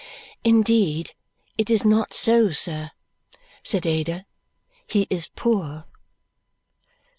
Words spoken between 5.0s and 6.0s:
is poor."